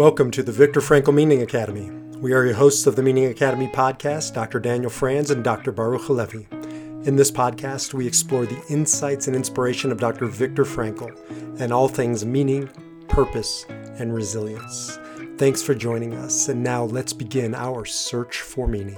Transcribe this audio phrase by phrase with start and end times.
[0.00, 1.90] Welcome to the Viktor Frankl Meaning Academy.
[2.20, 4.58] We are your hosts of the Meaning Academy podcast, Dr.
[4.58, 5.72] Daniel Franz and Dr.
[5.72, 6.48] Baruch Halevi.
[7.04, 10.24] In this podcast, we explore the insights and inspiration of Dr.
[10.24, 11.14] Viktor Frankl
[11.60, 12.70] and all things meaning,
[13.08, 14.98] purpose, and resilience.
[15.36, 18.96] Thanks for joining us, and now let's begin our search for meaning.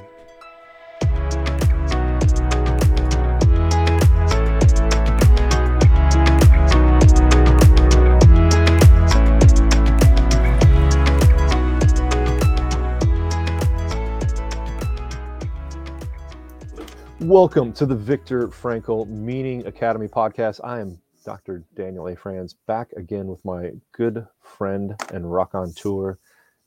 [17.33, 20.61] Welcome to the Viktor Frankl Meaning Academy podcast.
[20.63, 21.65] I am Dr.
[21.75, 22.15] Daniel A.
[22.15, 26.19] Franz, back again with my good friend and rock on tour,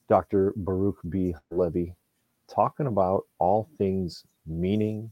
[0.10, 0.54] Dr.
[0.56, 1.36] Baruch B.
[1.52, 1.94] Levy,
[2.50, 5.12] talking about all things meaning,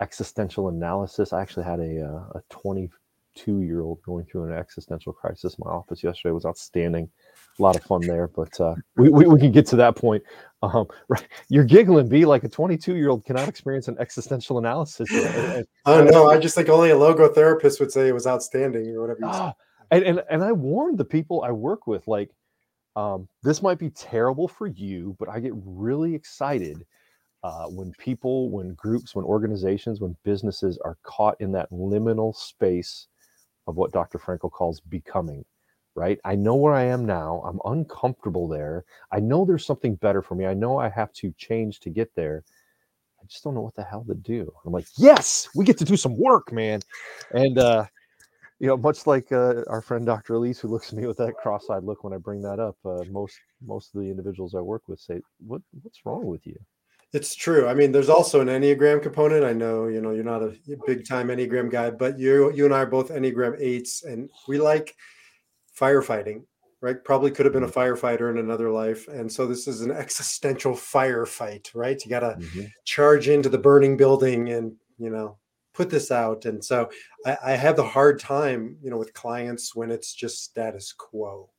[0.00, 1.32] existential analysis.
[1.32, 5.64] I actually had a, uh, a 22 year old going through an existential crisis in
[5.64, 6.30] my office yesterday.
[6.30, 7.10] Was outstanding
[7.58, 10.22] a lot of fun there, but uh, we, we, we, can get to that point.
[10.62, 11.26] Um, right.
[11.48, 15.08] You're giggling, B, like a 22 year old cannot experience an existential analysis.
[15.86, 16.30] oh, no.
[16.30, 19.20] I just think only a logotherapist would say it was outstanding or whatever.
[19.24, 19.54] Ah,
[19.90, 22.30] and, and, and I warned the people I work with, like,
[22.96, 26.84] um, this might be terrible for you, but I get really excited
[27.44, 33.06] uh, when people, when groups, when organizations, when businesses are caught in that liminal space
[33.68, 34.18] of what Dr.
[34.18, 35.44] Frankl calls becoming
[35.98, 36.18] right?
[36.24, 37.42] I know where I am now.
[37.44, 38.84] I'm uncomfortable there.
[39.10, 40.46] I know there's something better for me.
[40.46, 42.44] I know I have to change to get there.
[43.20, 44.52] I just don't know what the hell to do.
[44.64, 46.80] I'm like, yes, we get to do some work, man.
[47.34, 47.86] And uh,
[48.60, 50.34] you know, much like uh, our friend Dr.
[50.34, 53.02] Elise, who looks at me with that cross-eyed look when I bring that up, uh,
[53.10, 56.56] most most of the individuals I work with say, "What what's wrong with you?"
[57.12, 57.66] It's true.
[57.66, 59.42] I mean, there's also an Enneagram component.
[59.42, 60.54] I know, you know, you're not a
[60.86, 64.58] big time Enneagram guy, but you you and I are both Enneagram eights, and we
[64.58, 64.94] like
[65.78, 66.42] firefighting,
[66.80, 67.02] right?
[67.04, 67.78] Probably could have been a mm-hmm.
[67.78, 69.08] firefighter in another life.
[69.08, 72.02] And so this is an existential firefight, right?
[72.04, 72.66] You got to mm-hmm.
[72.84, 75.38] charge into the burning building and, you know,
[75.74, 76.44] put this out.
[76.44, 76.90] And so
[77.24, 81.50] I, I have the hard time, you know, with clients when it's just status quo,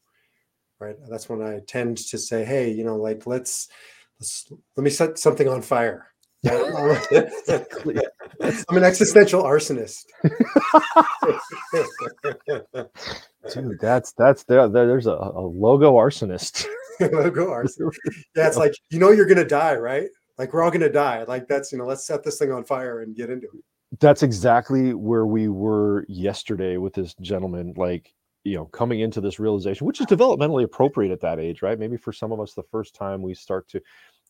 [0.79, 0.95] right?
[1.09, 3.69] That's when I tend to say, hey, you know, like let's,
[4.19, 6.07] let's let me set something on fire.
[6.47, 6.55] I'm
[8.77, 10.05] an existential arsonist.
[13.53, 14.69] Dude, that's that's there.
[14.69, 16.65] There's a, a logo arsonist.
[17.01, 17.97] logo arsonist.
[18.37, 20.07] Yeah, it's like you know you're gonna die, right?
[20.37, 21.23] Like we're all gonna die.
[21.23, 23.99] Like that's you know, let's set this thing on fire and get into it.
[23.99, 27.73] That's exactly where we were yesterday with this gentleman.
[27.75, 28.13] Like
[28.45, 31.77] you know, coming into this realization, which is developmentally appropriate at that age, right?
[31.77, 33.81] Maybe for some of us, the first time we start to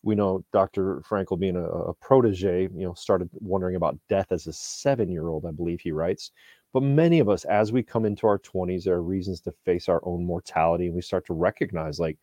[0.01, 1.01] we know Dr.
[1.01, 5.51] Frankl, being a, a, protege, you know, started wondering about death as a seven-year-old, I
[5.51, 6.31] believe he writes.
[6.73, 9.89] But many of us, as we come into our 20s, there are reasons to face
[9.89, 10.85] our own mortality.
[10.85, 12.17] And we start to recognize, like,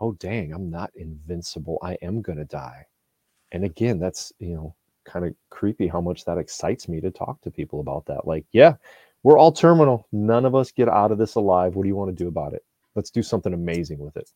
[0.00, 1.78] oh, dang, I'm not invincible.
[1.82, 2.86] I am to die.
[3.52, 4.74] And again, that's, you know,
[5.04, 8.26] kind of creepy how much that excites me to talk to people about that.
[8.26, 8.74] Like, yeah,
[9.22, 10.06] we're all terminal.
[10.10, 11.74] None of us get out of this alive.
[11.74, 12.64] What do you want to do about it?
[12.94, 14.30] Let's do something amazing with it.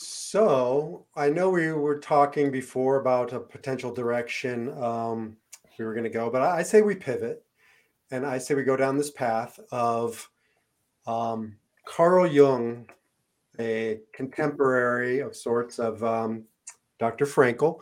[0.00, 5.36] So I know we were talking before about a potential direction um,
[5.76, 7.42] we were going to go, but I say we pivot
[8.12, 10.30] and I say we go down this path of
[11.08, 12.88] um, Carl Jung,
[13.58, 16.44] a contemporary of sorts of um,
[17.00, 17.26] Dr.
[17.26, 17.80] Frankl,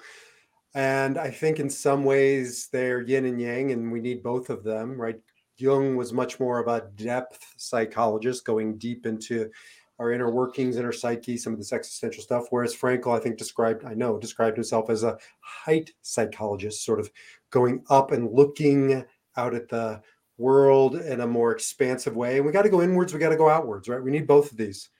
[0.74, 4.64] And I think in some ways they're yin and yang, and we need both of
[4.64, 5.20] them, right?
[5.58, 9.50] Jung was much more of a depth psychologist, going deep into
[9.98, 12.46] our inner workings, inner psyche, some of this existential stuff.
[12.50, 17.10] Whereas Frankl, I think, described, I know, described himself as a height psychologist, sort of
[17.50, 19.04] going up and looking
[19.36, 20.02] out at the
[20.38, 22.36] world in a more expansive way.
[22.36, 24.02] And we got to go inwards, we got to go outwards, right?
[24.02, 24.90] We need both of these.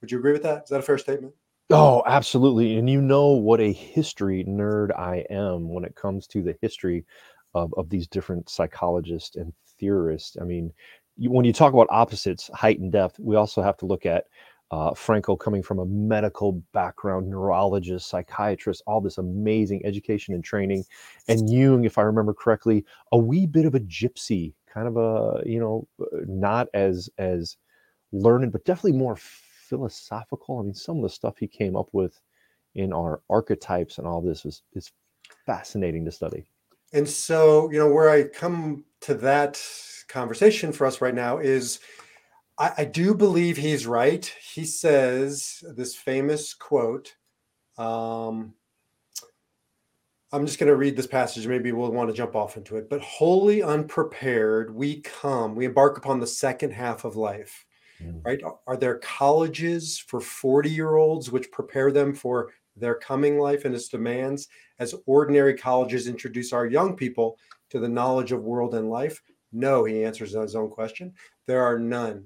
[0.00, 0.64] Would you agree with that?
[0.64, 1.34] Is that a fair statement?
[1.70, 2.76] Oh, absolutely.
[2.76, 7.06] And you know what a history nerd I am when it comes to the history
[7.54, 10.36] of, of these different psychologists and theorists.
[10.40, 10.72] I mean,
[11.16, 14.24] you, when you talk about opposites, height and depth, we also have to look at
[14.70, 20.84] uh, Frankl coming from a medical background, neurologist, psychiatrist, all this amazing education and training.
[21.28, 25.48] And Jung, if I remember correctly, a wee bit of a gypsy kind of a
[25.48, 25.86] you know
[26.26, 27.56] not as as
[28.12, 32.20] learned but definitely more philosophical i mean some of the stuff he came up with
[32.74, 34.90] in our archetypes and all this is is
[35.46, 36.44] fascinating to study
[36.92, 39.62] and so you know where i come to that
[40.14, 41.80] conversation for us right now is
[42.58, 44.24] I, I do believe he's right
[44.54, 47.14] he says this famous quote
[47.76, 48.54] um,
[50.34, 51.46] I'm just going to read this passage.
[51.46, 52.90] Maybe we'll want to jump off into it.
[52.90, 57.64] But wholly unprepared, we come, we embark upon the second half of life.
[58.02, 58.20] mm.
[58.24, 58.40] right?
[58.66, 63.76] Are there colleges for 40 year olds which prepare them for their coming life and
[63.76, 64.48] its demands
[64.80, 67.38] as ordinary colleges introduce our young people
[67.70, 69.22] to the knowledge of world and life?
[69.54, 71.14] No, he answers his own question.
[71.46, 72.24] There are none.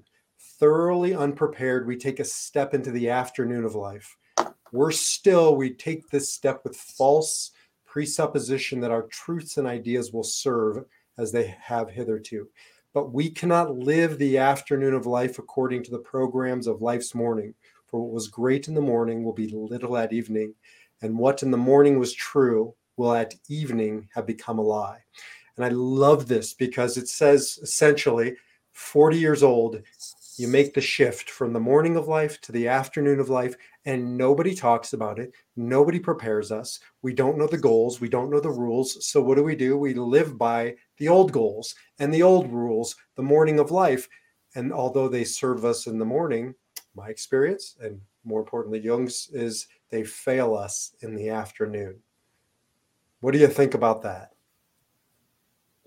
[0.58, 4.16] Thoroughly unprepared, we take a step into the afternoon of life.
[4.72, 7.52] Worse still, we take this step with false
[7.86, 10.84] presupposition that our truths and ideas will serve
[11.18, 12.48] as they have hitherto.
[12.94, 17.54] But we cannot live the afternoon of life according to the programs of life's morning.
[17.86, 20.54] For what was great in the morning will be little at evening,
[21.02, 25.00] and what in the morning was true will at evening have become a lie.
[25.58, 28.36] And I love this because it says essentially
[28.70, 29.82] 40 years old,
[30.36, 34.16] you make the shift from the morning of life to the afternoon of life, and
[34.16, 35.34] nobody talks about it.
[35.56, 36.78] Nobody prepares us.
[37.02, 38.00] We don't know the goals.
[38.00, 39.04] We don't know the rules.
[39.04, 39.76] So, what do we do?
[39.76, 44.08] We live by the old goals and the old rules, the morning of life.
[44.54, 46.54] And although they serve us in the morning,
[46.94, 51.98] my experience, and more importantly, Jung's, is they fail us in the afternoon.
[53.18, 54.34] What do you think about that?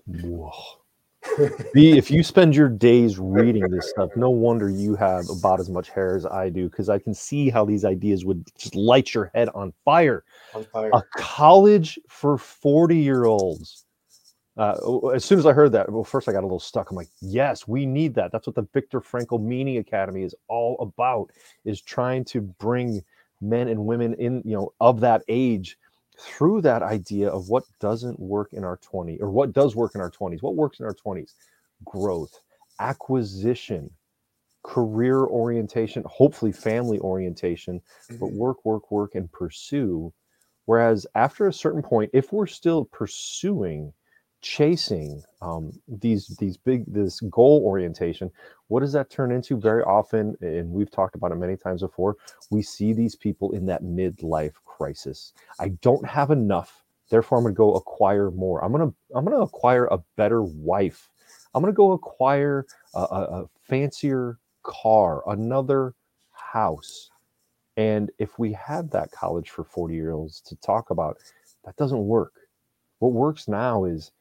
[0.06, 0.52] Whoa.
[1.72, 5.70] B, if you spend your days reading this stuff, no wonder you have about as
[5.70, 9.14] much hair as I do, because I can see how these ideas would just light
[9.14, 10.24] your head on fire.
[10.54, 10.90] On fire.
[10.92, 13.84] A college for 40 year olds.
[14.56, 16.90] Uh, as soon as I heard that, well, first I got a little stuck.
[16.90, 18.32] I'm like, yes, we need that.
[18.32, 21.30] That's what the Viktor Frankl Meaning Academy is all about,
[21.64, 23.02] is trying to bring
[23.40, 25.78] men and women in, you know, of that age
[26.22, 30.00] through that idea of what doesn't work in our 20s or what does work in
[30.00, 31.32] our 20s what works in our 20s
[31.84, 32.40] growth
[32.80, 33.90] acquisition
[34.62, 38.16] career orientation hopefully family orientation mm-hmm.
[38.18, 40.12] but work work work and pursue
[40.66, 43.92] whereas after a certain point if we're still pursuing
[44.42, 48.30] chasing um, these these big this goal orientation
[48.68, 49.58] what does that turn into?
[49.58, 52.16] Very often and we've talked about it many times before
[52.50, 55.34] we see these people in that midlife crisis.
[55.60, 58.64] I don't have enough therefore i'm going to go acquire more.
[58.64, 61.10] I'm going to i'm going to acquire a better wife.
[61.54, 65.94] I'm going to go acquire a, a, a fancier car another
[66.32, 67.10] house.
[67.76, 71.18] And if we had that college for 40 year olds to talk about
[71.64, 72.32] that doesn't work.
[73.00, 74.12] What works now is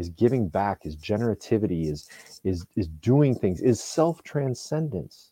[0.00, 2.08] is giving back, is generativity, is
[2.42, 5.30] is is doing things, is self transcendence.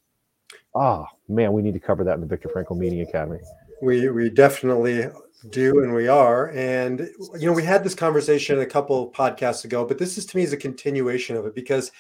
[0.75, 3.41] Ah, oh, man, we need to cover that in the Viktor Frankl Meaning Academy.
[3.83, 5.09] We we definitely
[5.51, 6.51] do, and we are.
[6.51, 10.37] And you know, we had this conversation a couple podcasts ago, but this is to
[10.37, 11.91] me is a continuation of it because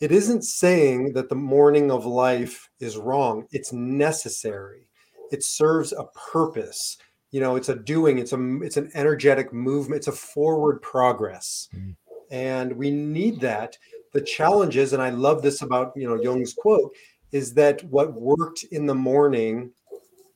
[0.00, 3.46] it isn't saying that the morning of life is wrong.
[3.50, 4.88] It's necessary.
[5.30, 6.98] It serves a purpose
[7.32, 11.68] you know it's a doing it's a it's an energetic movement it's a forward progress
[11.74, 11.94] mm
[12.32, 13.76] and we need that.
[14.12, 16.92] The challenge is, and I love this about you know Jung's quote,
[17.30, 19.70] is that what worked in the morning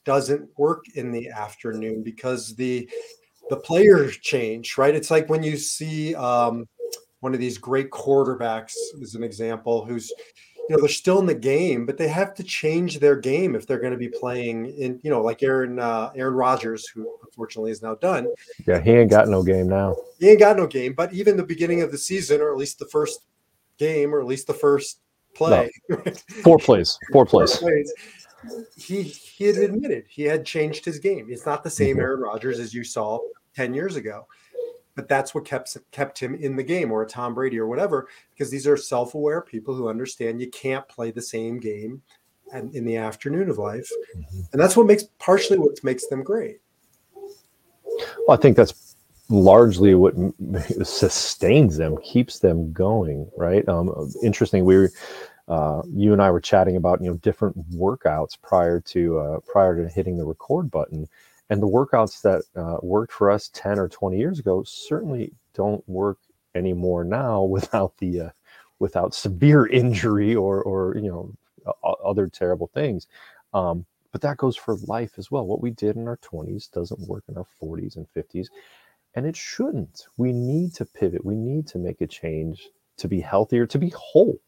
[0.04, 2.88] doesn't work in the afternoon because the
[3.50, 4.94] the players change, right?
[4.94, 6.68] It's like when you see um,
[7.20, 10.12] one of these great quarterbacks, as an example, who's
[10.68, 13.66] you know they're still in the game, but they have to change their game if
[13.66, 17.70] they're going to be playing in you know like Aaron uh, Aaron Rodgers, who unfortunately
[17.70, 18.28] is now done.
[18.66, 19.96] Yeah, he ain't got no game now.
[20.18, 20.94] He ain't got no game.
[20.94, 23.26] But even the beginning of the season, or at least the first
[23.78, 25.00] game, or at least the first
[25.34, 25.96] play, no.
[26.42, 27.56] four plays, four plays.
[27.56, 27.92] Four plays.
[28.76, 31.26] He he had admitted he had changed his game.
[31.30, 32.00] It's not the same mm-hmm.
[32.00, 33.18] Aaron Rodgers as you saw
[33.54, 34.26] ten years ago
[34.96, 38.08] but that's what kept kept him in the game or a Tom Brady or whatever
[38.32, 42.02] because these are self-aware people who understand you can't play the same game
[42.52, 43.88] and in the afternoon of life.
[44.16, 44.40] Mm-hmm.
[44.52, 46.60] and that's what makes partially what makes them great.
[48.26, 48.96] Well i think that's
[49.28, 50.14] largely what
[50.82, 53.68] sustains them keeps them going right?
[53.68, 54.90] Um, interesting we were
[55.48, 59.76] uh, you and I were chatting about you know different workouts prior to uh, prior
[59.76, 61.08] to hitting the record button,
[61.50, 65.86] and the workouts that uh, worked for us 10 or 20 years ago certainly don't
[65.88, 66.18] work
[66.54, 68.30] anymore now without the uh,
[68.78, 71.32] without severe injury or or you know
[72.04, 73.06] other terrible things.
[73.52, 75.46] Um, but that goes for life as well.
[75.46, 78.46] What we did in our 20s doesn't work in our 40s and 50s
[79.16, 80.06] and it shouldn't.
[80.18, 81.24] We need to pivot.
[81.24, 84.38] We need to make a change to be healthier to be whole.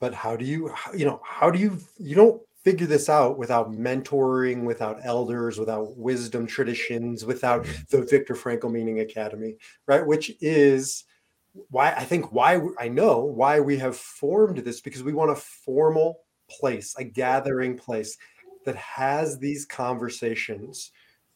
[0.00, 3.72] But how do you you know how do you you don't figure this out without
[3.72, 7.82] mentoring, without elders, without wisdom traditions, without mm-hmm.
[7.88, 9.56] the Viktor Frankl Meaning Academy,
[9.86, 10.06] right?
[10.06, 11.04] Which is
[11.70, 15.34] why I think why I know why we have formed this because we want a
[15.34, 16.20] formal
[16.50, 18.18] place, a gathering place
[18.66, 20.90] that has these conversations,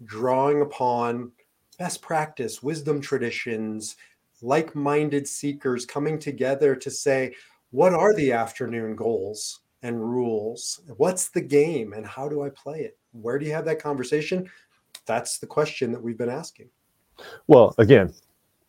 [0.05, 1.33] drawing upon
[1.79, 3.97] best practice, wisdom traditions,
[4.43, 7.35] like minded seekers coming together to say,
[7.71, 9.62] what are the afternoon goals?
[9.83, 10.81] And rules.
[10.97, 12.99] What's the game and how do I play it?
[13.13, 14.49] Where do you have that conversation?
[15.07, 16.69] That's the question that we've been asking.
[17.49, 18.15] Well, again,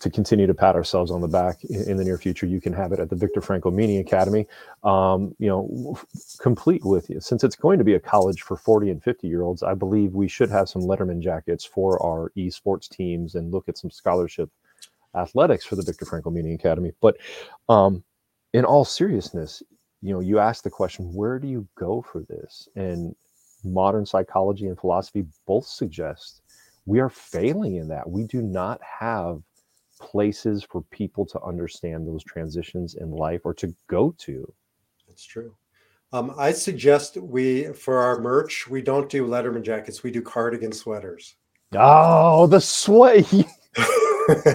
[0.04, 2.92] to continue to pat ourselves on the back in, the near future, you can have
[2.92, 4.46] it at the Viktor Frankl Meaning Academy.
[4.84, 5.98] Um, you know,
[6.40, 7.22] complete with you.
[7.22, 10.14] Since it's going to be a college for 40 and 50 year olds, I believe
[10.14, 14.50] we should have some Letterman jackets for our esports teams and look at some scholarship
[15.16, 16.92] athletics for the Viktor Frankl Meaning Academy.
[17.00, 17.16] But
[17.70, 18.04] um,
[18.52, 19.64] in all seriousness,
[20.04, 22.68] you know, you ask the question, where do you go for this?
[22.76, 23.16] And
[23.64, 26.42] modern psychology and philosophy both suggest
[26.86, 28.10] we are failing in that.
[28.10, 29.42] We do not have
[30.02, 34.52] places for people to understand those transitions in life or to go to.
[35.08, 35.56] That's true.
[36.12, 40.04] Um, I suggest we, for our merch, we don't do Letterman jackets.
[40.04, 41.36] We do cardigan sweaters.
[41.74, 43.26] Oh, the sweat.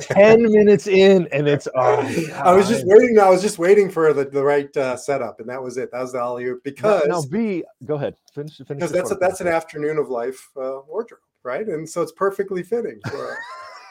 [0.01, 4.13] 10 minutes in and it's oh I was just waiting I was just waiting for
[4.13, 7.23] the, the right uh, setup and that was it that was the alley because now,
[7.23, 11.21] B go ahead finish, finish because that's a, that's an afternoon of life uh, wardrobe
[11.43, 13.39] right and so it's perfectly fitting for,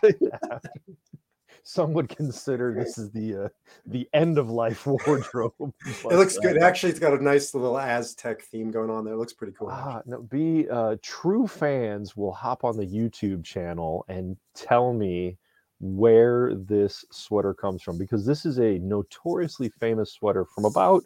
[0.20, 0.60] yeah
[1.68, 3.50] some would consider this is the uh,
[3.86, 5.54] the end of life wardrobe.
[5.86, 6.58] it looks good.
[6.58, 9.16] Actually, it's got a nice little Aztec theme going on there.
[9.16, 9.68] It looks pretty cool.
[9.70, 15.38] Ah, no, be uh, true fans will hop on the YouTube channel and tell me
[15.80, 21.04] where this sweater comes from because this is a notoriously famous sweater from about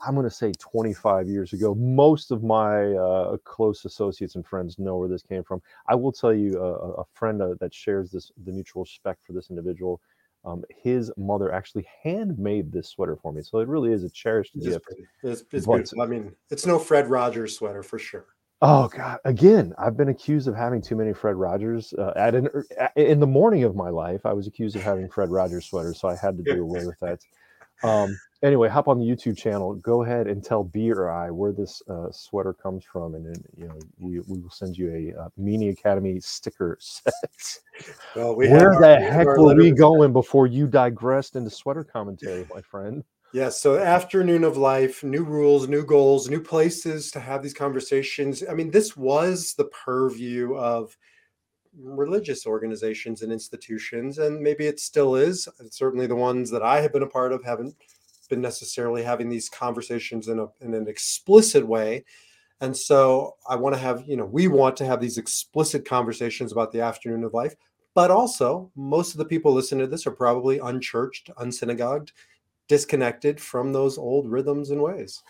[0.00, 1.74] I'm going to say 25 years ago.
[1.74, 5.60] Most of my uh, close associates and friends know where this came from.
[5.88, 9.32] I will tell you, uh, a friend uh, that shares this the mutual respect for
[9.32, 10.00] this individual.
[10.44, 14.52] Um, his mother actually handmade this sweater for me, so it really is a cherished
[14.54, 14.86] it's gift.
[15.24, 16.00] It's, it's beautiful.
[16.00, 18.26] I mean, it's no Fred Rogers sweater for sure.
[18.60, 19.18] Oh God!
[19.24, 21.94] Again, I've been accused of having too many Fred Rogers.
[21.96, 25.08] Uh, at an er, in the morning of my life, I was accused of having
[25.08, 27.20] Fred Rogers sweaters, so I had to do away with that.
[27.84, 29.74] Um, anyway, hop on the YouTube channel.
[29.74, 33.44] Go ahead and tell B or I where this uh, sweater comes from, and then
[33.56, 37.60] you know we, we will send you a uh, Academy sticker set.
[38.16, 42.60] Well, we where the heck were we going before you digressed into sweater commentary, my
[42.62, 43.04] friend?
[43.32, 43.60] Yes.
[43.60, 48.42] So afternoon of life, new rules, new goals, new places to have these conversations.
[48.48, 50.96] I mean, this was the purview of
[51.78, 55.46] religious organizations and institutions, and maybe it still is.
[55.70, 57.76] Certainly, the ones that I have been a part of haven't
[58.30, 62.04] been necessarily having these conversations in a in an explicit way.
[62.62, 66.50] And so, I want to have you know we want to have these explicit conversations
[66.50, 67.54] about the afternoon of life.
[67.94, 72.12] But also, most of the people listening to this are probably unchurched, unsynagogued,
[72.68, 75.22] disconnected from those old rhythms and ways.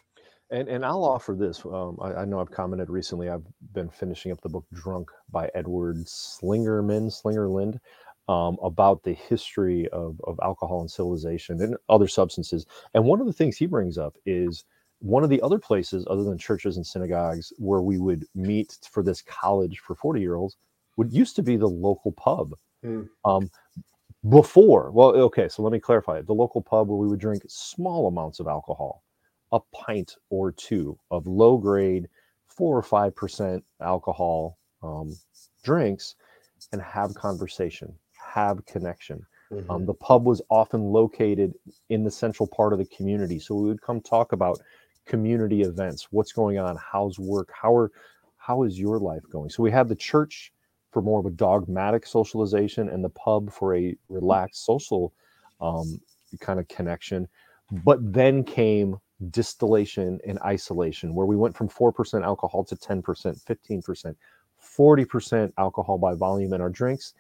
[0.51, 1.65] And and I'll offer this.
[1.65, 3.29] Um, I, I, know I've commented recently.
[3.29, 7.79] I've been finishing up the book "Drunk" by Edward Slingerman Slingerland
[8.29, 12.67] um, about the history of of alcohol and civilization and other substances.
[12.95, 14.65] And one of the things he brings up is
[15.01, 19.03] one of the other places, other than churches and synagogues, where we would meet for
[19.03, 20.57] this college for forty year olds,
[20.97, 22.55] would used to be the local pub.
[22.85, 23.09] Mm.
[23.25, 23.51] Um,
[24.29, 26.23] before, well, okay, so let me clarify.
[26.23, 29.03] The local pub where we would drink small amounts of alcohol
[29.53, 32.09] a pint or two of low grade,
[32.49, 35.17] four or five percent alcohol um,
[35.65, 36.17] drinks
[36.73, 37.95] and have conversation,
[38.35, 39.25] have connection.
[39.51, 39.71] Um, mm-hmm.
[39.71, 41.55] Um, the pub was often located
[41.89, 44.61] in the central part of the community, so we would come talk about
[45.07, 47.91] community events, what's going on, how's work, how are
[48.37, 49.51] how is your life going.
[49.51, 50.53] So we had the church
[50.91, 55.13] for more of a dogmatic socialization, and the pub for a relaxed social
[55.61, 56.01] um,
[56.41, 57.29] kind of connection.
[57.85, 58.97] But then came
[59.31, 64.15] distillation and isolation, where we went from 4% alcohol to 10%, 15%,
[64.79, 67.15] 40% alcohol by volume in our drinks.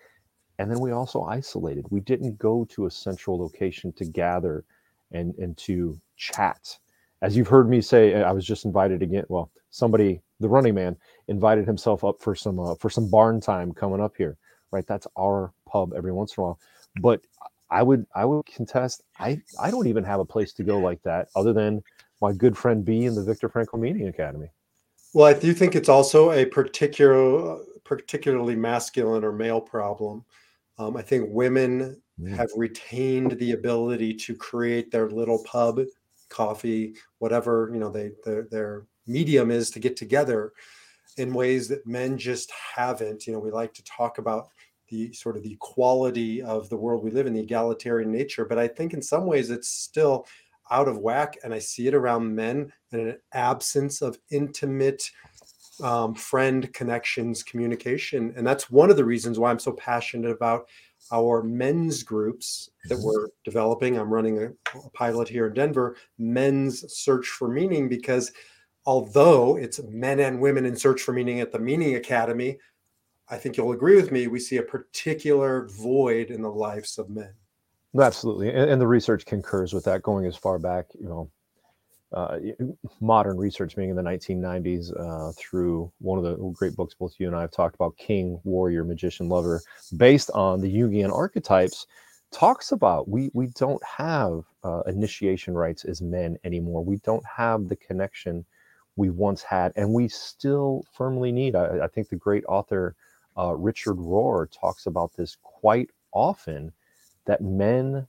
[0.59, 1.87] And then we also isolated.
[1.91, 4.65] We didn't go to a central location to gather
[5.13, 6.79] and, and to chat.
[7.23, 9.25] As you've heard me say, I was just invited again.
[9.29, 10.97] Well, somebody, the running man,
[11.29, 14.37] invited himself up for some uh, for some barn time coming up here.
[14.71, 16.59] Right, that's our pub every once in a while.
[17.01, 17.21] But
[17.71, 19.03] I would I would contest.
[19.19, 21.83] I I don't even have a place to go like that other than
[22.21, 24.49] my good friend B in the Viktor Frankl Meaning Academy.
[25.15, 30.25] Well, I do think it's also a particular particularly masculine or male problem.
[30.79, 32.37] Um, I think women mm.
[32.37, 35.81] have retained the ability to create their little pub,
[36.29, 40.53] coffee, whatever you know they their, their medium is to get together
[41.17, 43.27] in ways that men just haven't.
[43.27, 44.49] You know, we like to talk about
[44.88, 48.45] the sort of the quality of the world we live in, the egalitarian nature.
[48.45, 50.27] But I think in some ways it's still
[50.71, 55.11] out of whack, and I see it around men and an absence of intimate
[55.83, 60.69] um, friend connections, communication, and that's one of the reasons why I'm so passionate about
[61.12, 63.97] our men's groups that we're developing.
[63.97, 64.47] I'm running a,
[64.79, 68.33] a pilot here in Denver, men's search for meaning, because
[68.88, 72.59] although it's men and women in search for meaning at the Meaning Academy,
[73.28, 74.28] I think you'll agree with me.
[74.28, 77.35] We see a particular void in the lives of men.
[78.00, 81.30] Absolutely, and, and the research concurs with that, going as far back, you know,
[82.14, 82.38] uh,
[83.02, 87.26] modern research being in the 1990s uh, through one of the great books both you
[87.26, 89.61] and I have talked about, King, Warrior, Magician, Lover,
[89.99, 91.87] based on the Jungian archetypes,
[92.33, 96.83] talks about we we don't have uh, initiation rites as men anymore.
[96.83, 98.47] We don't have the connection
[98.99, 101.55] we once had, and we still firmly need.
[101.55, 102.97] I, I think the great author
[103.38, 106.73] uh, Richard Rohr talks about this quite often
[107.25, 108.07] that men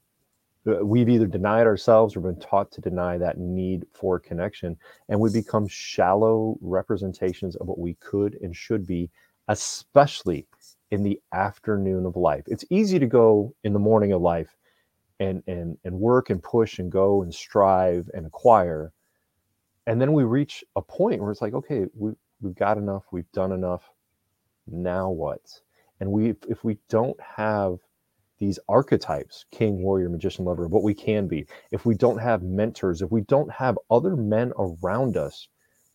[0.67, 4.75] uh, we've either denied ourselves or been taught to deny that need for connection
[5.07, 9.09] and we become shallow representations of what we could and should be
[9.47, 10.47] especially
[10.91, 14.57] in the afternoon of life it's easy to go in the morning of life
[15.19, 18.91] and and and work and push and go and strive and acquire
[19.89, 23.31] and then we reach a point where it's like okay we, we've got enough we've
[23.33, 23.83] done enough.
[24.67, 25.41] Now what?
[25.99, 27.79] And we if we don't have
[28.39, 33.01] these archetypes king warrior magician lover what we can be if we don't have mentors
[33.01, 35.49] if we don't have other men around us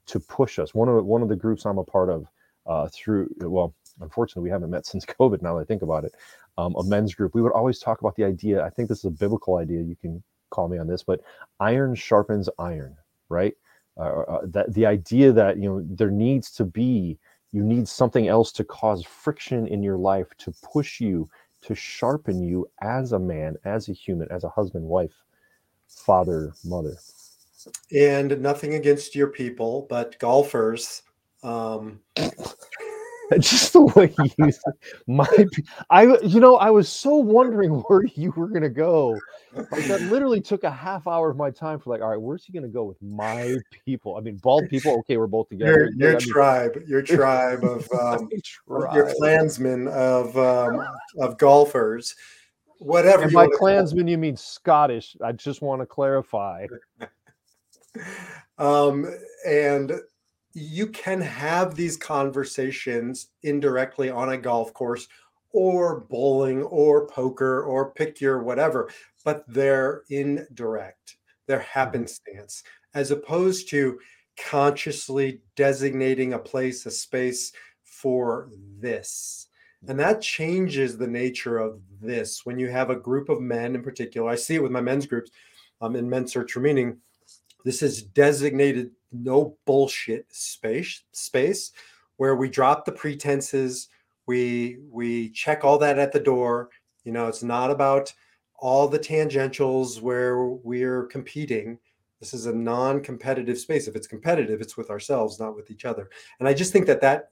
[0.06, 2.26] to push us one of one of the groups i'm a part of
[2.66, 6.14] uh, through well unfortunately we haven't met since covid now that i think about it
[6.58, 9.06] um, a men's group we would always talk about the idea i think this is
[9.06, 11.20] a biblical idea you can call me on this but
[11.60, 12.96] iron sharpens iron
[13.28, 13.54] right
[13.96, 17.18] uh, uh, that the idea that you know there needs to be
[17.52, 21.28] you need something else to cause friction in your life to push you
[21.64, 25.14] to sharpen you as a man, as a human, as a husband, wife,
[25.88, 26.98] father, mother.
[27.94, 31.02] And nothing against your people, but golfers.
[31.42, 32.00] Um,
[33.40, 34.52] just the way you
[35.06, 35.26] my
[35.90, 39.18] i you know i was so wondering where you were going to go.
[39.54, 42.44] Like that literally took a half hour of my time for like all right where's
[42.44, 44.16] he going to go with my people?
[44.16, 45.90] I mean bald people okay we're both together.
[45.96, 48.94] Your, your tribe mean, your tribe of um, tribe.
[48.94, 50.84] your clansmen of um,
[51.18, 52.14] of golfers
[52.78, 55.16] whatever and by clansmen you mean scottish.
[55.22, 56.66] I just want to clarify.
[58.58, 59.06] Um
[59.46, 59.92] and
[60.54, 65.08] you can have these conversations indirectly on a golf course
[65.52, 68.88] or bowling or poker or pick your whatever,
[69.24, 71.78] but they're indirect, they're mm-hmm.
[71.78, 72.62] happenstance,
[72.94, 73.98] as opposed to
[74.36, 79.48] consciously designating a place, a space for this.
[79.86, 82.46] And that changes the nature of this.
[82.46, 85.06] When you have a group of men in particular, I see it with my men's
[85.06, 85.30] groups
[85.80, 86.98] um, in Men's Search for Meaning.
[87.64, 91.72] This is designated no bullshit space space
[92.16, 93.88] where we drop the pretenses
[94.26, 96.70] we we check all that at the door.
[97.04, 98.12] You know it's not about
[98.56, 101.78] all the tangentials where we're competing.
[102.20, 103.88] This is a non-competitive space.
[103.88, 106.08] If it's competitive it's with ourselves not with each other.
[106.38, 107.30] And i just think that that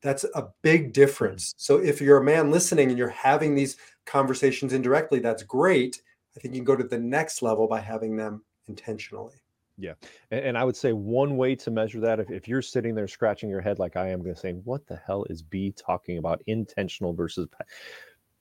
[0.00, 1.54] that's a big difference.
[1.56, 6.02] So if you're a man listening and you're having these conversations indirectly that's great.
[6.36, 9.41] I think you can go to the next level by having them intentionally
[9.82, 9.94] yeah.
[10.30, 13.08] And, and, I would say one way to measure that, if, if you're sitting there
[13.08, 16.18] scratching your head like I am, going to say, what the hell is B talking
[16.18, 17.48] about intentional versus.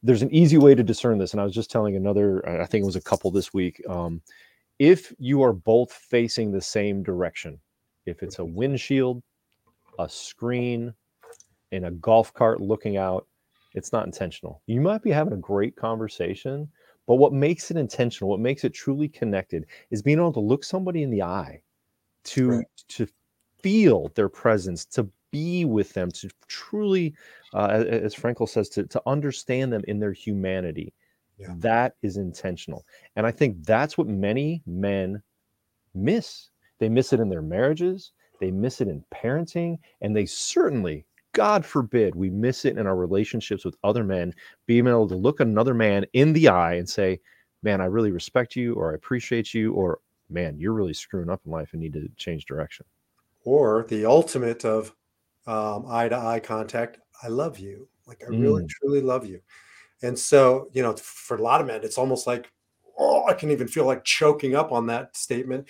[0.03, 1.31] There's an easy way to discern this.
[1.33, 3.81] And I was just telling another, I think it was a couple this week.
[3.89, 4.21] Um,
[4.79, 7.59] if you are both facing the same direction,
[8.05, 8.55] if it's a mm-hmm.
[8.55, 9.23] windshield,
[9.99, 10.93] a screen,
[11.71, 13.27] in a golf cart looking out,
[13.73, 14.61] it's not intentional.
[14.67, 16.67] You might be having a great conversation,
[17.07, 20.63] but what makes it intentional, what makes it truly connected, is being able to look
[20.63, 21.61] somebody in the eye,
[22.25, 22.65] to right.
[22.89, 23.07] to
[23.59, 27.13] feel their presence, to be with them, to truly,
[27.53, 30.93] uh, as Frankl says, to to understand them in their humanity.
[31.37, 31.53] Yeah.
[31.57, 32.85] That is intentional,
[33.15, 35.21] and I think that's what many men
[35.95, 36.49] miss.
[36.79, 38.11] They miss it in their marriages.
[38.39, 42.95] They miss it in parenting, and they certainly God forbid we miss it in our
[42.95, 44.33] relationships with other men,
[44.65, 47.19] being able to look another man in the eye and say,
[47.63, 49.99] Man, I really respect you, or I appreciate you, or
[50.31, 52.87] man, you're really screwing up in life and need to change direction.
[53.43, 54.95] Or the ultimate of
[55.45, 57.87] um, eye to eye contact I love you.
[58.07, 58.69] Like, I really, mm.
[58.69, 59.41] truly love you.
[60.01, 62.51] And so, you know, for a lot of men, it's almost like,
[62.97, 65.67] oh, I can even feel like choking up on that statement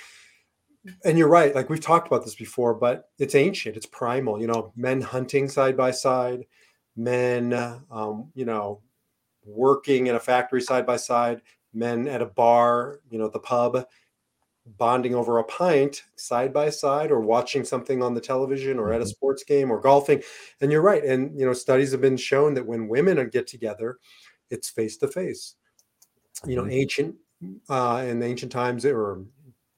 [1.06, 4.48] and you're right like we've talked about this before but it's ancient it's primal you
[4.48, 6.46] know men hunting side by side
[6.96, 7.54] men
[7.90, 8.82] um, you know
[9.46, 11.42] working in a factory side by side
[11.74, 13.86] men at a bar you know the pub
[14.78, 19.02] bonding over a pint side by side or watching something on the television or at
[19.02, 19.10] a mm-hmm.
[19.10, 20.22] sports game or golfing
[20.62, 23.98] and you're right and you know studies have been shown that when women get together
[24.52, 25.56] it's face to face.
[26.46, 26.74] You know, Mhm.
[26.74, 27.16] ancient
[27.70, 29.24] uh, in ancient times, were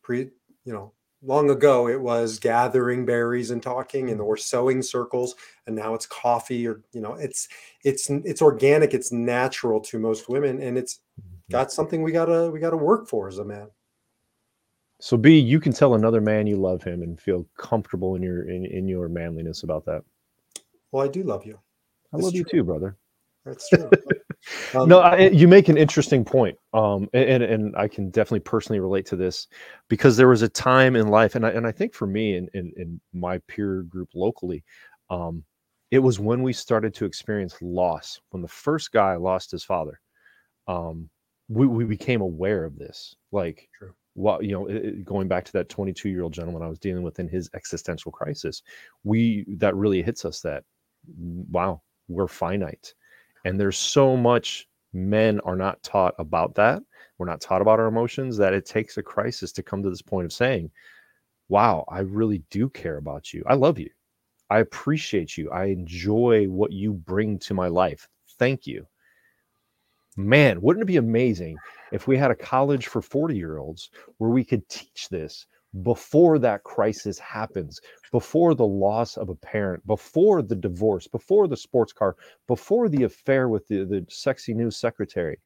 [0.02, 0.32] pre,
[0.66, 5.36] you know, long ago, it was gathering berries and talking, and were sewing circles,
[5.68, 7.48] and now it's coffee, or you know, it's
[7.84, 11.52] it's it's organic, it's natural to most women, and it's mm-hmm.
[11.52, 13.70] got something we gotta we gotta work for as a man.
[15.00, 18.50] So B, you can tell another man you love him and feel comfortable in your
[18.50, 20.04] in, in your manliness about that.
[20.92, 21.60] Well, I do love you.
[22.14, 22.96] I It's love you too, brother.
[23.46, 23.90] That's true.
[24.76, 28.82] Um, no, I, you make an interesting point, um, and and I can definitely personally
[28.82, 29.48] relate to this
[29.88, 32.50] because there was a time in life, and I and I think for me and
[32.54, 34.66] in, in, my peer group locally,
[35.10, 35.46] um,
[35.92, 38.20] it was when we started to experience loss.
[38.32, 39.98] When the first guy lost his father,
[40.68, 41.10] um,
[41.48, 43.16] we we became aware of this.
[43.32, 43.94] Like, True.
[44.14, 47.04] what you know, it- going back to that 22 year old gentleman I was dealing
[47.04, 48.62] with in his existential crisis,
[49.06, 50.66] we that really hits us that
[51.50, 52.94] wow, we're finite
[53.46, 56.82] and there's so much men are not taught about that.
[57.18, 60.02] We're not taught about our emotions that it takes a crisis to come to this
[60.02, 60.72] point of saying
[61.50, 63.44] wow i really do care about you.
[63.48, 63.90] I love you.
[64.50, 65.52] I appreciate you.
[65.52, 68.08] I enjoy what you bring to my life.
[68.38, 68.86] Thank you.
[70.16, 71.58] Man wouldn't it be amazing
[71.92, 75.46] if we had a college for 40 year olds where we could teach this
[75.82, 77.82] before that crisis happens
[78.12, 82.16] before the loss of a parent before the divorce before the sports car
[82.48, 85.40] before the affair with the, the sexy new secretary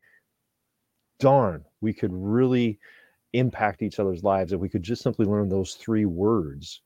[1.19, 2.77] darn we could really
[3.33, 6.81] impact each other's lives if we could just simply learn those three words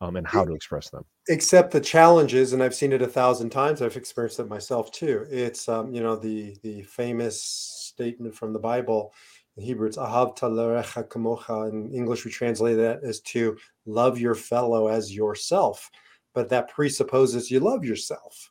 [0.00, 1.04] um, and how to express them.
[1.28, 5.26] except the challenges and i've seen it a thousand times i've experienced it myself too.
[5.30, 9.12] It's um, you know the the famous statement from the bible
[9.56, 14.34] in hebrew it's ahav talarecha kamocha in english we translate that as to love your
[14.34, 15.90] fellow as yourself
[16.34, 18.50] but that presupposes you love yourself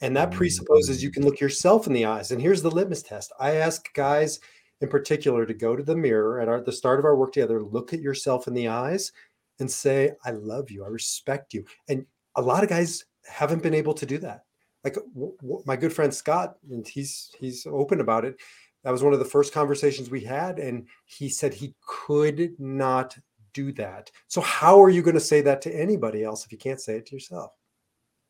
[0.00, 0.34] and that mm.
[0.34, 3.92] presupposes you can look yourself in the eyes and here's the litmus test i ask
[3.94, 4.40] guys
[4.80, 7.62] in particular to go to the mirror at our, the start of our work together
[7.62, 9.12] look at yourself in the eyes
[9.60, 11.64] and say, I love you, I respect you.
[11.88, 14.44] And a lot of guys haven't been able to do that.
[14.82, 18.36] Like w- w- my good friend Scott, and he's he's open about it.
[18.84, 23.16] That was one of the first conversations we had, and he said he could not
[23.54, 24.10] do that.
[24.28, 26.96] So how are you going to say that to anybody else if you can't say
[26.96, 27.52] it to yourself?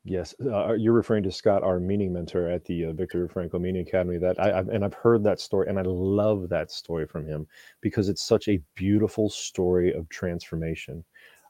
[0.07, 3.87] Yes, uh, you're referring to Scott, our meaning mentor at the uh, Viktor Frankl Meaning
[3.87, 4.19] Academy.
[4.19, 7.47] That I, I've, and I've heard that story, and I love that story from him
[7.81, 11.03] because it's such a beautiful story of transformation.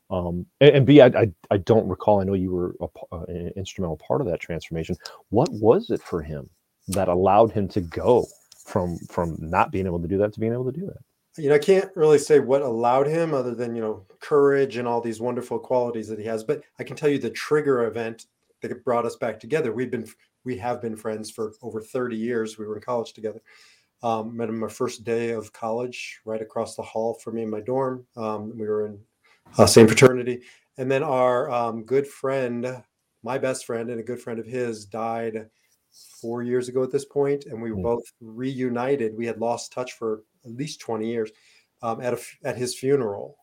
[0.10, 2.22] Um, and, and B, I, I, I don't recall.
[2.22, 4.96] I know you were a, uh, an instrumental part of that transformation.
[5.30, 6.50] What was it for him
[6.88, 8.26] that allowed him to go
[8.66, 10.98] from from not being able to do that to being able to do that?
[11.38, 14.88] you know, I can't really say what allowed him other than, you know, courage and
[14.88, 16.44] all these wonderful qualities that he has.
[16.44, 18.28] But I can tell you the trigger event
[18.62, 19.74] that brought us back together.
[19.74, 20.08] We've been,
[20.46, 22.58] we have been friends for over 30 years.
[22.58, 23.42] We were in college together.
[24.02, 27.50] Um, met him my first day of college, right across the hall from me in
[27.50, 28.06] my dorm.
[28.16, 29.00] Um, we were in
[29.58, 30.42] uh, same fraternity.
[30.78, 32.82] And then our um, good friend,
[33.24, 35.50] my best friend and a good friend of his died
[36.22, 37.84] four years ago at this point, and we were Hmm.
[37.84, 39.16] both reunited.
[39.16, 41.32] We had lost touch for at least 20 years
[41.82, 43.38] um, at a, at his funeral.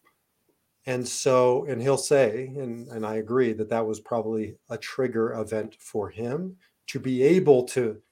[0.86, 5.32] And so, and he'll say, and, and I agree that that was probably a trigger
[5.34, 6.56] event for him
[6.88, 8.02] to be able to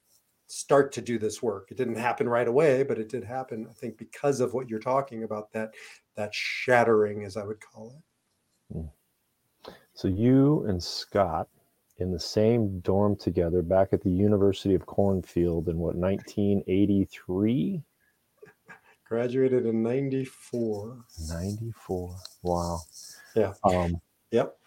[0.47, 1.69] start to do this work.
[1.71, 4.79] It didn't happen right away, but it did happen, I think, because of what you're
[4.79, 5.73] talking about that
[6.15, 8.85] that shattering, as I would call it.
[9.93, 11.47] So you and Scott
[12.01, 17.81] in the same dorm together back at the University of Cornfield in what 1983,
[19.07, 21.05] Graduated in 94.
[21.29, 22.15] 94.
[22.43, 22.79] Wow.
[23.35, 23.53] Yeah.
[23.63, 24.57] Um, Yep.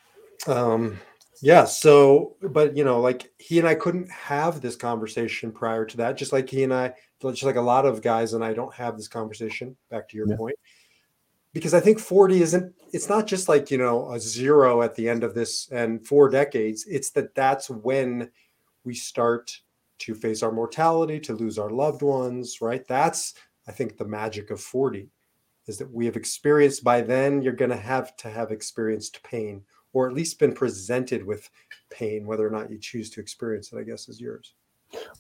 [0.47, 1.01] Um,
[1.41, 1.65] yeah.
[1.65, 6.17] So, but you know, like he and I couldn't have this conversation prior to that,
[6.17, 6.93] just like he and I,
[7.23, 10.29] just like a lot of guys and I don't have this conversation, back to your
[10.29, 10.37] Yeah.
[10.37, 10.57] point.
[11.55, 15.09] Because I think 40 isn't, it's not just like, you know, a zero at the
[15.09, 16.85] end of this and four decades.
[16.87, 18.31] It's that that's when
[18.85, 19.57] we start
[20.01, 22.87] to face our mortality, to lose our loved ones, right?
[22.87, 23.35] That's,
[23.67, 25.09] I think, the magic of 40
[25.67, 29.63] is that we have experienced by then, you're going to have to have experienced pain
[29.95, 31.49] or at least been presented with
[31.89, 34.55] pain, whether or not you choose to experience it, I guess, is yours.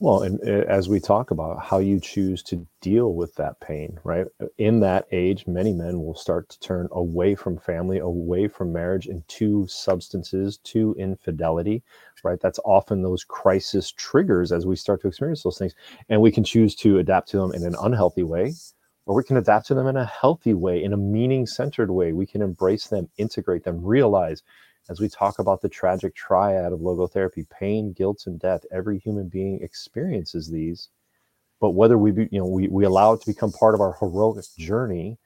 [0.01, 3.99] Well, and uh, as we talk about how you choose to deal with that pain,
[4.05, 4.27] right?
[4.59, 9.07] In that age, many men will start to turn away from family, away from marriage,
[9.07, 11.83] into substances, to infidelity,
[12.23, 12.41] right?
[12.41, 15.75] That's often those crisis triggers as we start to experience those things.
[16.09, 18.55] And we can choose to adapt to them in an unhealthy way,
[19.07, 22.13] or we can adapt to them in a healthy way, in a meaning centered way.
[22.13, 24.43] We can embrace them, integrate them, realize
[24.89, 29.29] as we talk about the tragic triad of logotherapy pain, guilt, and death, every human
[29.29, 30.89] being experiences these.
[31.61, 33.97] but whether we be, you know we, we allow it to become part of our
[34.01, 35.19] heroic journey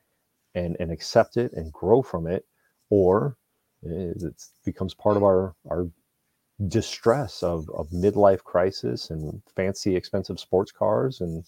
[0.55, 2.45] and and accept it and grow from it
[2.91, 3.37] or
[3.83, 5.89] it becomes part of our our
[6.69, 11.45] distress of of midlife crisis and fancy expensive sports cars and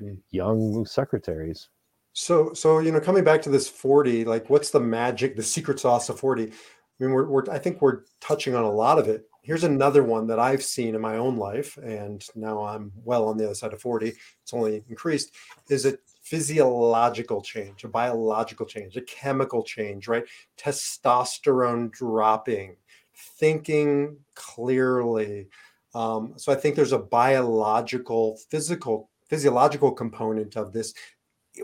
[0.00, 0.16] mm.
[0.30, 1.68] young secretaries
[2.12, 5.80] so so you know coming back to this 40 like what's the magic the secret
[5.80, 6.52] sauce of 40
[7.00, 10.02] i mean we're, we're i think we're touching on a lot of it here's another
[10.02, 13.54] one that i've seen in my own life and now i'm well on the other
[13.54, 15.34] side of 40 it's only increased
[15.68, 20.24] is a physiological change a biological change a chemical change right
[20.56, 22.76] testosterone dropping
[23.16, 25.48] thinking clearly.
[25.94, 30.94] Um, so I think there's a biological, physical, physiological component of this.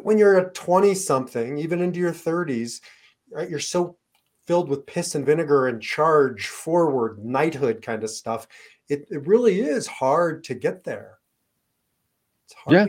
[0.03, 2.81] When you're a 20 something, even into your 30s,
[3.31, 3.97] right, you're so
[4.46, 8.46] filled with piss and vinegar and charge forward knighthood kind of stuff.
[8.88, 11.18] It, it really is hard to get there.
[12.46, 12.87] It's hard yeah.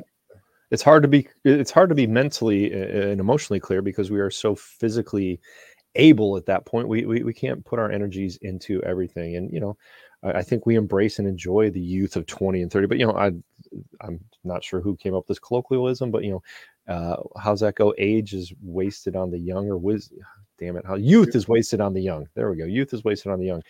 [0.72, 4.32] It's hard to be it's hard to be mentally and emotionally clear because we are
[4.32, 5.40] so physically
[5.96, 9.60] able at that point we, we we can't put our energies into everything and you
[9.60, 9.78] know
[10.24, 13.14] I, think we embrace and enjoy the youth of 20 and 30 but you know
[13.14, 13.32] i
[14.00, 16.44] i'm not sure who came up with this colloquialism but you know
[16.94, 19.78] uh, how's that go age is wasted on the young or
[20.62, 22.28] damn it how youth is wasted on the young.
[22.36, 23.64] There we go youth is wasted on the young.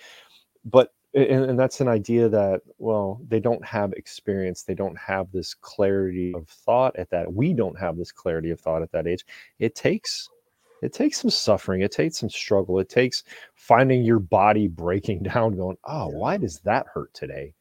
[0.65, 5.31] But and, and, that's an idea that well they don't have experience they don't have
[5.31, 9.07] this clarity of thought at that we don't have this clarity of thought at that
[9.07, 9.25] age.
[9.57, 10.29] It takes
[10.83, 13.23] it takes some suffering it takes some struggle it takes
[13.55, 17.53] finding your body breaking down going oh why does that hurt today?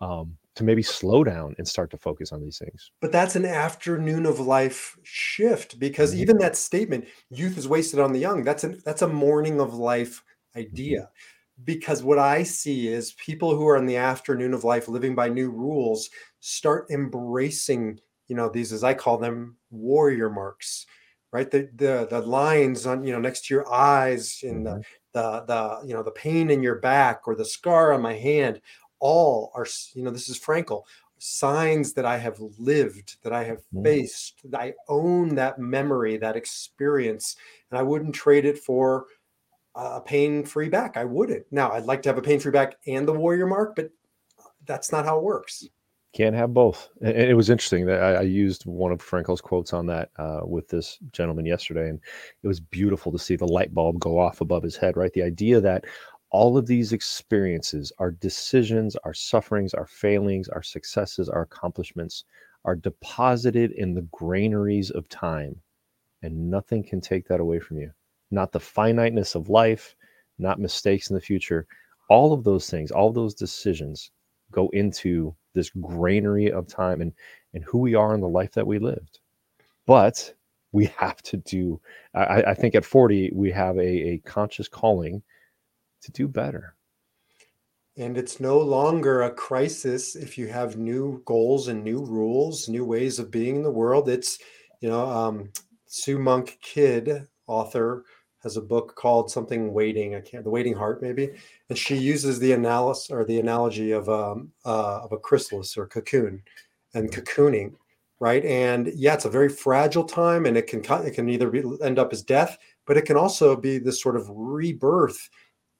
[0.00, 3.44] Um, to maybe slow down and start to focus on these things but that's an
[3.44, 6.22] afternoon of life shift because mm-hmm.
[6.22, 9.74] even that statement youth is wasted on the young that's a that's a morning of
[9.74, 10.22] life
[10.56, 11.64] idea mm-hmm.
[11.64, 15.28] because what i see is people who are in the afternoon of life living by
[15.28, 20.86] new rules start embracing you know these as i call them warrior marks
[21.32, 21.50] right?
[21.50, 24.80] The the the lines on you know next to your eyes and mm-hmm.
[25.12, 28.14] the the the you know the pain in your back or the scar on my
[28.14, 28.60] hand,
[29.00, 30.84] all are you know this is Frankl
[31.18, 33.84] signs that I have lived, that I have mm-hmm.
[33.84, 34.42] faced.
[34.50, 37.36] That I own that memory, that experience,
[37.70, 39.06] and I wouldn't trade it for
[39.74, 40.96] a pain-free back.
[40.96, 41.46] I wouldn't.
[41.50, 43.90] Now I'd like to have a pain-free back and the warrior mark, but
[44.66, 45.68] that's not how it works
[46.16, 46.88] can't have both.
[47.02, 50.40] And it was interesting that I, I used one of Frankl's quotes on that uh,
[50.44, 52.00] with this gentleman yesterday, and
[52.42, 54.96] it was beautiful to see the light bulb go off above his head.
[54.96, 55.84] Right, the idea that
[56.36, 62.24] all of these experiences, our decisions, our sufferings, our failings, our successes, our accomplishments,
[62.66, 65.58] are deposited in the granaries of time,
[66.22, 67.90] and nothing can take that away from you.
[68.30, 69.96] Not the finiteness of life,
[70.38, 71.66] not mistakes in the future.
[72.10, 74.10] All of those things, all those decisions
[74.50, 77.14] go into this granary of time and
[77.54, 79.20] and who we are in the life that we lived
[79.86, 80.34] but
[80.72, 81.80] we have to do
[82.14, 85.22] i, I think at 40 we have a, a conscious calling
[86.06, 86.74] to do better
[87.98, 92.84] and it's no longer a crisis if you have new goals and new rules new
[92.84, 94.38] ways of being in the world it's
[94.80, 95.50] you know um,
[95.86, 98.04] sue monk kidd author
[98.46, 100.14] has a book called something waiting.
[100.14, 101.30] I can't the waiting heart maybe,
[101.68, 105.86] and she uses the analysis or the analogy of um uh, of a chrysalis or
[105.86, 106.42] cocoon,
[106.94, 107.74] and cocooning,
[108.20, 108.44] right?
[108.44, 111.98] And yeah, it's a very fragile time, and it can it can either be, end
[111.98, 115.28] up as death, but it can also be this sort of rebirth.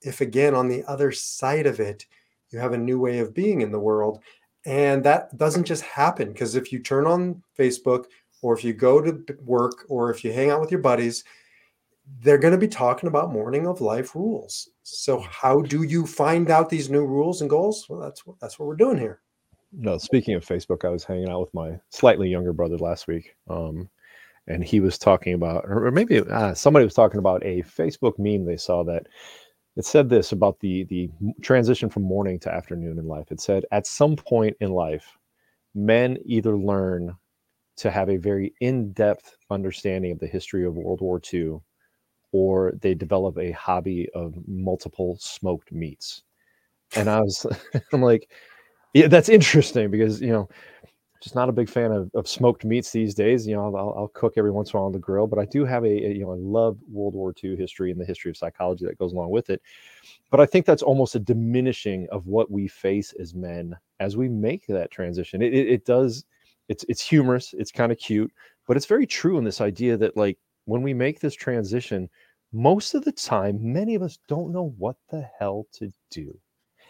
[0.06, 2.06] If again on the other side of it,
[2.50, 4.20] you have a new way of being in the world,
[4.64, 8.06] and that doesn't just happen because if you turn on Facebook
[8.42, 11.24] or if you go to work or if you hang out with your buddies
[12.20, 14.68] they're going to be talking about morning of life rules.
[14.82, 17.88] So how do you find out these new rules and goals?
[17.88, 19.20] Well, that's what that's what we're doing here.
[19.72, 23.34] No, speaking of Facebook, I was hanging out with my slightly younger brother last week,
[23.50, 23.88] um,
[24.46, 28.44] and he was talking about, or maybe uh, somebody was talking about a Facebook meme
[28.46, 29.06] they saw that
[29.76, 31.10] it said this about the the
[31.42, 33.30] transition from morning to afternoon in life.
[33.30, 35.18] It said at some point in life,
[35.74, 37.16] men either learn
[37.78, 41.58] to have a very in-depth understanding of the history of World War II
[42.32, 46.22] or they develop a hobby of multiple smoked meats.
[46.96, 47.46] And I was,
[47.92, 48.30] I'm like,
[48.94, 50.48] yeah, that's interesting because, you know,
[51.26, 53.48] just not a big fan of, of smoked meats these days.
[53.48, 55.44] You know, I'll, I'll, cook every once in a while on the grill, but I
[55.44, 58.30] do have a, a, you know, I love World War II history and the history
[58.30, 59.60] of psychology that goes along with it.
[60.30, 64.28] But I think that's almost a diminishing of what we face as men as we
[64.28, 65.42] make that transition.
[65.42, 66.24] It, it, it does,
[66.68, 68.32] it's, it's humorous, it's kind of cute,
[68.68, 72.08] but it's very true in this idea that like when we make this transition,
[72.52, 76.38] most of the time, many of us don't know what the hell to do.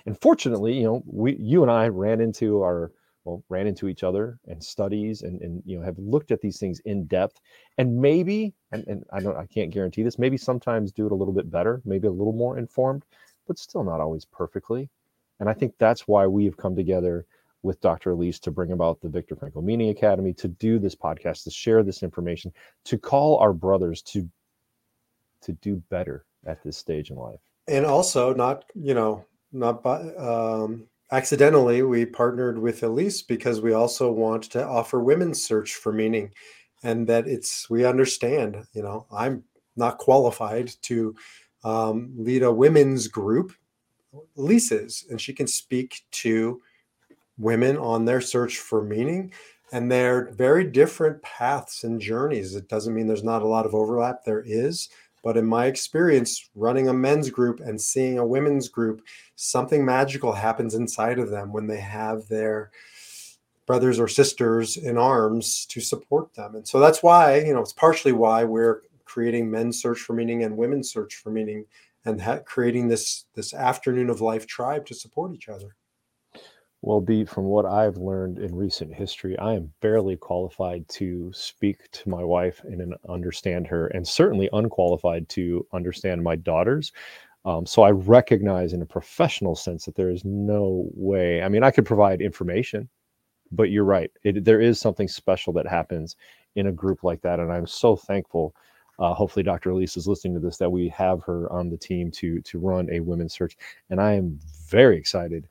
[0.04, 2.92] And fortunately, you know, we, you and I ran into our
[3.26, 6.58] well ran into each other and studies and and you know have looked at these
[6.58, 7.40] things in depth.
[7.78, 11.14] And maybe and, and i don't i can't guarantee this maybe sometimes do it a
[11.14, 13.04] little bit better maybe a little more informed
[13.46, 14.88] but still not always perfectly.
[15.40, 17.26] And i think that's why we have come together
[17.62, 21.44] with dr elise to bring about the Viktor frankl meaning academy to do this podcast
[21.44, 22.52] to share this information
[22.84, 24.28] to call our brothers to
[25.42, 27.40] to do better at this stage in life.
[27.68, 33.72] And also not you know not by um accidentally we partnered with elise because we
[33.72, 36.30] also want to offer women's search for meaning
[36.82, 39.42] and that it's we understand you know i'm
[39.76, 41.14] not qualified to
[41.64, 43.52] um, lead a women's group.
[44.38, 46.60] Elise is and she can speak to
[47.38, 49.32] women on their search for meaning
[49.72, 52.54] and they're very different paths and journeys.
[52.54, 54.24] It doesn't mean there's not a lot of overlap.
[54.24, 54.88] There is
[55.26, 59.02] but in my experience, running a men's group and seeing a women's group,
[59.34, 62.70] something magical happens inside of them when they have their
[63.66, 66.54] brothers or sisters in arms to support them.
[66.54, 70.44] And so that's why, you know, it's partially why we're creating men's search for meaning
[70.44, 71.64] and women's search for meaning
[72.04, 75.74] and ha- creating this this afternoon of life tribe to support each other.
[76.82, 81.90] Well, Beat, from what I've learned in recent history, I am barely qualified to speak
[81.92, 86.92] to my wife and understand her, and certainly unqualified to understand my daughters.
[87.44, 91.42] Um, so I recognize in a professional sense that there is no way.
[91.42, 92.88] I mean, I could provide information,
[93.52, 94.10] but you're right.
[94.24, 96.16] It, there is something special that happens
[96.56, 98.54] in a group like that, and I'm so thankful.
[98.98, 99.70] Uh, hopefully, Dr.
[99.70, 102.88] Elise is listening to this that we have her on the team to to run
[102.90, 103.56] a women's search,
[103.90, 105.48] and I am very excited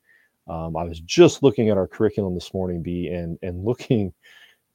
[0.47, 4.13] um, I was just looking at our curriculum this morning, B, and and looking,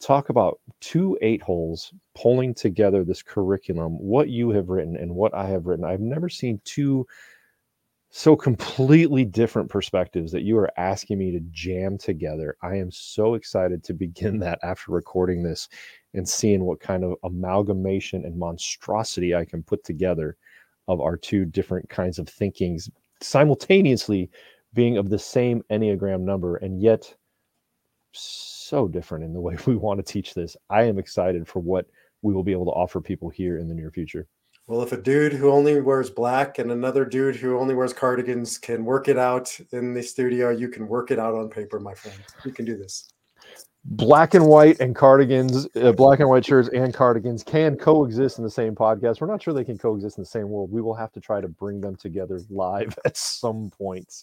[0.00, 3.92] talk about two eight holes pulling together this curriculum.
[3.98, 5.84] What you have written and what I have written.
[5.84, 7.06] I've never seen two
[8.12, 12.56] so completely different perspectives that you are asking me to jam together.
[12.60, 15.68] I am so excited to begin that after recording this
[16.14, 20.36] and seeing what kind of amalgamation and monstrosity I can put together
[20.88, 24.28] of our two different kinds of thinkings simultaneously
[24.74, 27.14] being of the same Enneagram number and yet
[28.12, 30.56] so different in the way we want to teach this.
[30.68, 31.86] I am excited for what
[32.22, 34.26] we will be able to offer people here in the near future.
[34.66, 38.56] Well, if a dude who only wears black and another dude who only wears cardigans
[38.56, 41.94] can work it out in the studio, you can work it out on paper, my
[41.94, 42.16] friend.
[42.44, 43.12] You can do this.
[43.84, 48.44] Black and white and cardigans, uh, black and white shirts and cardigans can coexist in
[48.44, 49.20] the same podcast.
[49.20, 50.70] We're not sure they can coexist in the same world.
[50.70, 54.22] We will have to try to bring them together live at some point.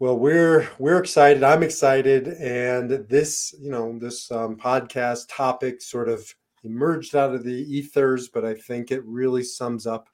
[0.00, 1.42] Well, we're we're excited.
[1.42, 6.34] I'm excited, and this you know this um, podcast topic sort of
[6.64, 10.08] emerged out of the ethers, but I think it really sums up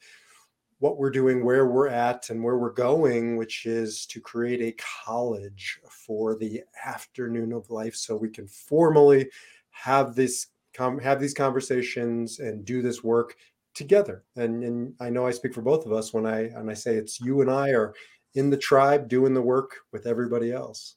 [0.81, 4.75] what we're doing, where we're at, and where we're going, which is to create a
[5.05, 9.31] college for the afternoon of life, so we can formally
[9.71, 13.37] have this com- have these conversations and do this work
[13.73, 14.25] together.
[14.35, 16.97] And, and I know I speak for both of us when I when I say
[16.97, 17.95] it's you and I are
[18.37, 20.97] in the tribe doing the work with everybody else.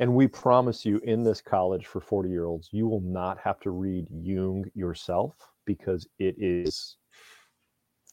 [0.00, 3.58] And we promise you in this college for 40 year olds, you will not have
[3.60, 6.96] to read Jung yourself because it is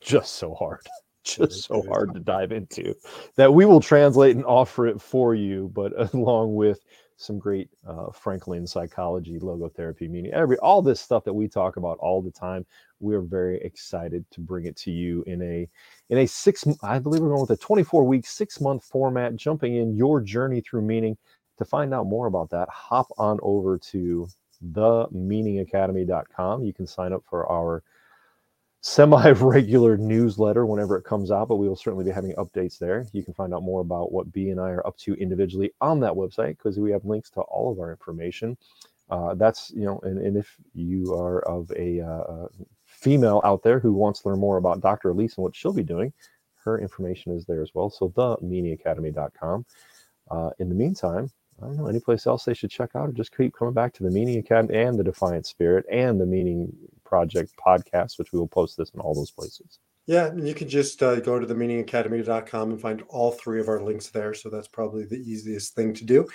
[0.02, 0.82] just so hard,
[1.24, 2.96] just so hard to dive into
[3.36, 6.80] that we will translate and offer it for you, but along with
[7.18, 11.98] some great uh, Franklian psychology, logotherapy, meaning every all this stuff that we talk about
[12.00, 12.66] all the time.
[13.00, 15.70] We are very excited to bring it to you in a
[16.10, 16.66] in a six.
[16.84, 20.62] I believe we're going with a 24 week, six month format, jumping in your journey
[20.62, 21.18] through meaning.
[21.58, 24.28] To find out more about that, hop on over to
[24.74, 26.66] themeaningacademy.com.
[26.66, 27.82] You can sign up for our
[28.86, 33.08] semi-regular newsletter whenever it comes out, but we will certainly be having updates there.
[33.14, 36.00] You can find out more about what B and I are up to individually on
[36.02, 38.56] that website because we have links to all of our information.
[39.10, 42.48] Uh, that's you know, and, and if you are of a uh,
[42.86, 45.10] female out there who wants to learn more about Dr.
[45.10, 46.14] Elise and what she'll be doing,
[46.64, 47.90] her information is there as well.
[47.90, 49.66] So themeaningacademy.com.
[50.30, 53.12] Uh, in the meantime, I don't know any place else they should check out, or
[53.14, 56.76] just keep coming back to the Meaning Academy and the Defiant Spirit and the Meaning
[57.06, 59.80] Project podcast, which we will post this in all those places.
[60.08, 63.82] Yeah, you can just uh, go to the meaningacademy.com and find all three of our
[63.82, 64.34] links there.
[64.34, 66.28] So that's probably the easiest thing to do.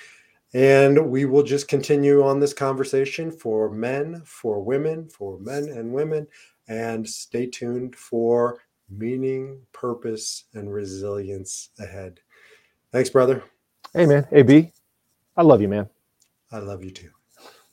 [0.53, 5.93] And we will just continue on this conversation for men, for women, for men and
[5.93, 6.27] women.
[6.66, 12.18] And stay tuned for meaning, purpose, and resilience ahead.
[12.91, 13.45] Thanks, brother.
[13.95, 14.27] Hey, man.
[14.31, 14.73] Hey, B.
[15.41, 15.88] I love you, man.
[16.53, 17.09] I love you too.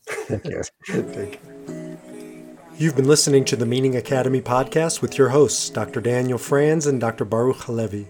[0.07, 0.63] Thank you.
[0.85, 1.97] Take care.
[2.77, 5.99] You've been listening to the Meaning Academy podcast with your hosts, Dr.
[5.99, 7.25] Daniel Franz and Dr.
[7.25, 8.07] Baruch Halevi.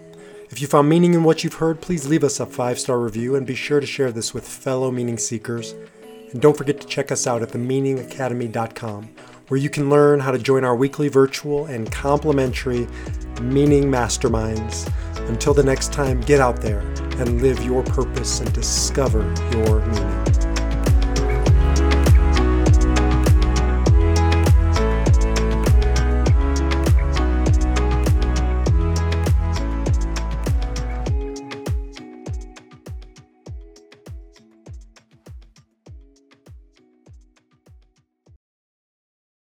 [0.52, 3.34] If you found meaning in what you've heard, please leave us a five star review
[3.36, 5.74] and be sure to share this with fellow meaning seekers.
[6.32, 9.10] And don't forget to check us out at themeaningacademy.com,
[9.48, 12.88] where you can learn how to join our weekly virtual and complimentary
[13.42, 14.88] meaning masterminds.
[15.28, 16.80] Until the next time, get out there
[17.20, 20.17] and live your purpose and discover your meaning.